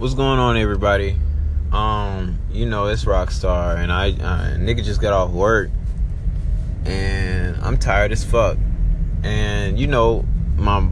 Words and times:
What's 0.00 0.14
going 0.14 0.38
on, 0.38 0.56
everybody? 0.56 1.14
Um, 1.72 2.38
you 2.50 2.64
know 2.64 2.86
it's 2.86 3.04
Rockstar, 3.04 3.76
and 3.76 3.92
I, 3.92 4.12
uh, 4.12 4.56
nigga 4.56 4.82
just 4.82 4.98
got 4.98 5.12
off 5.12 5.30
work, 5.30 5.68
and 6.86 7.54
I'm 7.58 7.76
tired 7.76 8.10
as 8.10 8.24
fuck. 8.24 8.56
And 9.22 9.78
you 9.78 9.86
know 9.86 10.24
my 10.56 10.88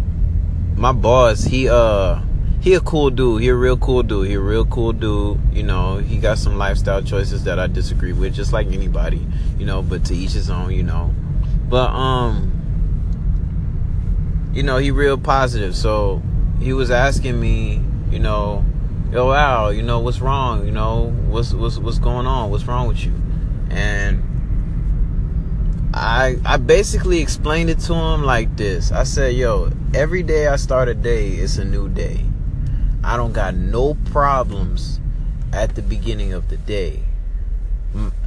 my 0.77 0.93
boss, 0.93 1.43
he 1.43 1.71
uh 1.71 2.21
he 2.61 2.75
a 2.75 2.81
cool 2.81 3.09
dude. 3.09 3.41
He 3.41 3.49
a 3.49 3.55
real 3.55 3.79
cool 3.79 4.03
dude. 4.03 4.29
He 4.29 4.35
a 4.35 4.41
real 4.41 4.67
cool 4.67 4.93
dude. 4.93 5.41
You 5.55 5.63
know, 5.63 5.97
he 5.97 6.19
got 6.19 6.37
some 6.37 6.59
lifestyle 6.59 7.01
choices 7.01 7.45
that 7.45 7.59
I 7.59 7.67
disagree 7.67 8.13
with, 8.13 8.35
just 8.35 8.53
like 8.53 8.67
anybody. 8.67 9.27
You 9.59 9.65
know, 9.65 9.81
but 9.81 10.05
to 10.05 10.15
each 10.15 10.33
his 10.33 10.51
own. 10.51 10.71
You 10.73 10.83
know, 10.83 11.15
but 11.71 11.89
um, 11.89 12.53
you 14.53 14.63
know, 14.63 14.77
he 14.77 14.91
real 14.91 15.17
positive. 15.17 15.75
So 15.75 16.21
he 16.61 16.75
was 16.75 16.91
asking 16.91 17.41
me, 17.41 17.83
you 18.11 18.19
know, 18.19 18.67
yo, 19.11 19.33
Al, 19.33 19.73
you 19.73 19.83
know, 19.83 20.01
what's 20.01 20.21
wrong? 20.21 20.65
You 20.67 20.73
know, 20.73 21.11
what's 21.29 21.53
what's 21.55 21.79
what's 21.79 21.99
going 21.99 22.27
on? 22.27 22.51
What's 22.51 22.67
wrong 22.67 22.89
with 22.89 23.05
you? 23.05 23.15
And 23.71 24.23
I 25.95 26.37
I 26.45 26.57
basically 26.59 27.21
explained 27.21 27.71
it 27.71 27.81
to 27.81 27.95
him 27.95 28.23
like 28.23 28.57
this. 28.57 28.93
I 28.93 29.05
said, 29.05 29.35
yo, 29.35 29.71
every 29.95 30.23
day 30.23 30.49
I 30.49 30.57
start 30.57 30.89
a 30.89 30.95
day, 30.95 31.31
it's 31.31 31.59
a 31.59 31.65
new 31.65 31.89
day. 31.89 32.25
I 33.03 33.17
don't 33.17 33.33
got 33.33 33.55
no 33.55 33.95
problems 33.95 35.01
at 35.53 35.75
the 35.75 35.83
beginning 35.83 36.33
of 36.33 36.49
the 36.49 36.57
day. 36.57 37.03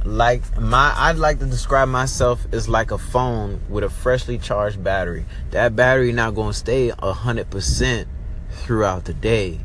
Like 0.04 0.60
my 0.60 0.92
I'd 0.96 1.18
like 1.18 1.38
to 1.38 1.46
describe 1.46 1.88
myself 1.88 2.46
as 2.52 2.68
like 2.68 2.90
a 2.90 2.98
phone 2.98 3.60
with 3.68 3.84
a 3.84 3.90
freshly 3.90 4.36
charged 4.36 4.82
battery. 4.82 5.24
That 5.52 5.76
battery 5.76 6.10
not 6.10 6.34
going 6.34 6.50
to 6.50 6.58
stay 6.58 6.90
100% 6.90 8.06
throughout 8.50 9.04
the 9.04 9.14
day. 9.14 9.60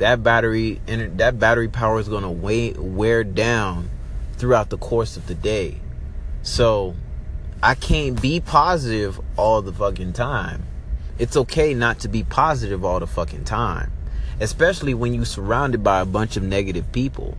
That 0.00 0.22
battery 0.22 0.80
that 0.86 1.38
battery 1.38 1.68
power 1.68 1.98
is 1.98 2.08
going 2.08 2.24
to 2.24 2.80
wear 2.80 3.24
down 3.24 3.88
throughout 4.34 4.70
the 4.70 4.78
course 4.78 5.16
of 5.16 5.26
the 5.26 5.34
day. 5.34 5.80
So 6.42 6.94
I 7.62 7.74
can't 7.74 8.20
be 8.20 8.40
positive 8.40 9.20
all 9.36 9.62
the 9.62 9.72
fucking 9.72 10.12
time. 10.12 10.64
It's 11.18 11.36
okay 11.36 11.72
not 11.72 12.00
to 12.00 12.08
be 12.08 12.24
positive 12.24 12.84
all 12.84 12.98
the 13.00 13.06
fucking 13.06 13.44
time 13.44 13.92
especially 14.40 14.94
when 14.94 15.12
you're 15.12 15.26
surrounded 15.26 15.84
by 15.84 16.00
a 16.00 16.06
bunch 16.06 16.36
of 16.36 16.42
negative 16.42 16.90
people. 16.92 17.36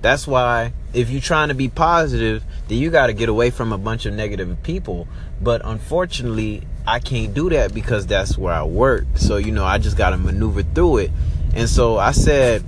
That's 0.00 0.26
why 0.26 0.72
if 0.92 1.10
you're 1.10 1.20
trying 1.20 1.48
to 1.48 1.54
be 1.54 1.68
positive, 1.68 2.44
then 2.68 2.78
you 2.78 2.90
got 2.90 3.08
to 3.08 3.12
get 3.12 3.28
away 3.28 3.50
from 3.50 3.72
a 3.72 3.78
bunch 3.78 4.06
of 4.06 4.14
negative 4.14 4.62
people. 4.62 5.08
But 5.40 5.62
unfortunately, 5.64 6.62
I 6.86 7.00
can't 7.00 7.34
do 7.34 7.50
that 7.50 7.74
because 7.74 8.06
that's 8.06 8.38
where 8.38 8.54
I 8.54 8.62
work. 8.62 9.06
So, 9.16 9.38
you 9.38 9.50
know, 9.50 9.64
I 9.64 9.78
just 9.78 9.96
got 9.96 10.10
to 10.10 10.18
maneuver 10.18 10.62
through 10.62 10.98
it. 10.98 11.10
And 11.54 11.68
so 11.68 11.98
I 11.98 12.12
said, 12.12 12.64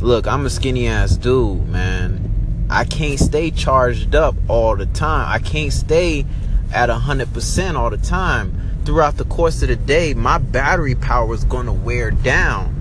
look, 0.00 0.26
I'm 0.26 0.46
a 0.46 0.50
skinny 0.50 0.86
ass 0.86 1.16
dude, 1.16 1.68
man. 1.68 2.66
I 2.70 2.84
can't 2.84 3.18
stay 3.18 3.50
charged 3.50 4.14
up 4.14 4.36
all 4.48 4.76
the 4.76 4.86
time. 4.86 5.28
I 5.28 5.38
can't 5.38 5.72
stay 5.72 6.24
at 6.72 6.88
100% 6.88 7.74
all 7.74 7.90
the 7.90 7.98
time. 7.98 8.56
Throughout 8.84 9.16
the 9.16 9.24
course 9.24 9.62
of 9.62 9.68
the 9.68 9.76
day, 9.76 10.14
my 10.14 10.38
battery 10.38 10.94
power 10.94 11.34
is 11.34 11.44
going 11.44 11.66
to 11.66 11.72
wear 11.72 12.10
down 12.10 12.80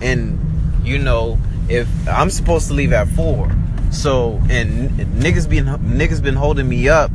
and 0.00 0.38
you 0.84 0.98
know 0.98 1.38
if 1.68 1.88
I'm 2.08 2.30
supposed 2.30 2.68
to 2.68 2.74
leave 2.74 2.92
at 2.92 3.08
four, 3.08 3.50
so 3.90 4.40
and 4.48 4.90
niggas 4.90 5.48
been 5.48 5.66
niggas 5.66 6.22
been 6.22 6.34
holding 6.34 6.68
me 6.68 6.88
up 6.88 7.10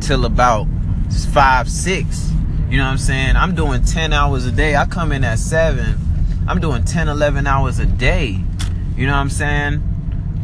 till 0.00 0.24
about 0.24 0.66
five 1.32 1.68
six. 1.68 2.30
You 2.68 2.78
know 2.78 2.84
what 2.84 2.90
I'm 2.90 2.98
saying? 2.98 3.36
I'm 3.36 3.54
doing 3.54 3.84
10 3.84 4.12
hours 4.12 4.44
a 4.44 4.50
day. 4.50 4.74
I 4.74 4.86
come 4.86 5.12
in 5.12 5.22
at 5.22 5.38
7. 5.38 5.96
I'm 6.48 6.60
doing 6.60 6.84
10, 6.84 7.08
11 7.08 7.46
hours 7.46 7.78
a 7.78 7.86
day. 7.86 8.40
You 8.96 9.06
know 9.06 9.12
what 9.12 9.18
I'm 9.18 9.30
saying? 9.30 9.82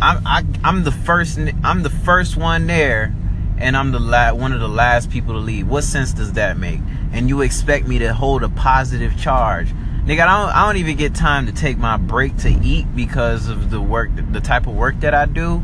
I'm 0.01 0.27
I, 0.27 0.45
i 0.65 0.69
am 0.69 0.85
the 0.85 0.93
first 0.93 1.39
I'm 1.63 1.83
the 1.83 1.91
first 1.91 2.37
one 2.37 2.67
there 2.67 3.15
and 3.59 3.77
I'm 3.77 3.93
the 3.93 4.01
la- 4.01 4.35
one 4.35 4.53
of 4.53 4.61
the 4.61 4.69
last 4.69 5.11
people 5.11 5.35
to 5.35 5.41
leave. 5.41 5.69
What 5.69 5.85
sense 5.85 6.13
does 6.13 6.33
that 6.33 6.59
make? 6.59 6.81
And 7.13 7.29
you 7.29 7.43
expect 7.43 7.87
me 7.87 7.99
to 8.01 8.13
hold 8.13 8.43
a 8.43 8.49
positive 8.49 9.17
charge 9.19 9.73
Nigga, 10.05 10.27
I 10.27 10.43
don't, 10.43 10.57
I 10.57 10.67
don't 10.67 10.79
even 10.79 10.97
get 10.97 11.15
time 11.15 11.47
to 11.47 11.53
take 11.53 11.79
my 11.79 11.97
break 11.97 12.37
to 12.39 12.49
eat 12.49 12.87
because 12.97 13.49
of 13.49 13.71
the 13.71 13.81
work, 13.81 14.11
the 14.33 14.41
type 14.41 14.67
of 14.67 14.75
work 14.75 14.99
that 14.99 15.15
I 15.15 15.27
do. 15.27 15.63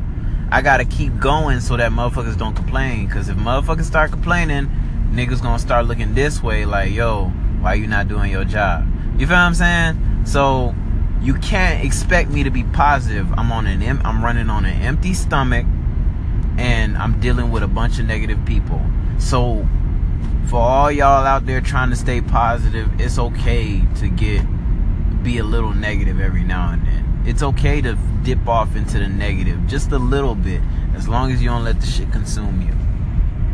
I 0.53 0.63
gotta 0.63 0.85
keep 0.85 1.19
going 1.19 1.61
so 1.61 1.77
that 1.77 1.91
motherfuckers 1.91 2.39
don't 2.39 2.55
complain. 2.55 3.09
Cause 3.09 3.29
if 3.29 3.37
motherfuckers 3.37 3.83
start 3.83 4.13
complaining, 4.13 4.71
niggas 5.11 5.43
gonna 5.43 5.59
start 5.59 5.87
looking 5.87 6.15
this 6.15 6.41
way 6.41 6.65
like, 6.67 6.93
yo, 6.93 7.31
why 7.61 7.75
you 7.75 7.89
not 7.89 8.07
doing 8.07 8.31
your 8.31 8.45
job? 8.45 8.87
You 9.19 9.27
feel 9.27 9.35
what 9.35 9.43
I'm 9.43 9.55
saying? 9.55 10.18
So 10.29 10.75
you 11.23 11.33
can't 11.35 11.83
expect 11.83 12.29
me 12.29 12.43
to 12.43 12.51
be 12.51 12.63
positive. 12.63 13.33
I'm 13.39 13.51
on 13.51 13.67
an, 13.67 13.83
I'm 14.05 14.23
running 14.23 14.51
on 14.51 14.67
an 14.67 14.83
empty 14.83 15.15
stomach, 15.15 15.65
and 16.59 16.99
I'm 16.99 17.19
dealing 17.19 17.51
with 17.51 17.63
a 17.63 17.67
bunch 17.67 17.99
of 17.99 18.05
negative 18.05 18.45
people. 18.45 18.83
So 19.19 19.67
for 20.51 20.61
all 20.61 20.93
y'all 20.93 21.25
out 21.25 21.47
there 21.47 21.63
trying 21.63 21.89
to 21.91 21.97
stay 21.97 22.21
positive, 22.21 23.01
it's 23.01 23.19
okay 23.19 23.83
to 23.97 24.09
get 24.09 24.45
be 25.23 25.39
a 25.39 25.45
little 25.45 25.73
negative 25.73 26.21
every 26.21 26.45
now 26.45 26.73
and 26.73 26.87
then. 26.87 27.23
It's 27.27 27.43
okay 27.43 27.81
to 27.81 27.97
dip 28.23 28.47
off 28.47 28.77
into 28.77 28.99
the 28.99 29.09
negative 29.09 29.67
just 29.67 29.93
a 29.93 29.99
little 29.99 30.35
bit 30.35 30.61
as 30.95 31.09
long 31.09 31.33
as 31.33 31.43
you 31.43 31.49
don't 31.49 31.65
let 31.65 31.81
the 31.81 31.87
shit 31.87 32.13
consume 32.13 32.61
you. 32.61 32.88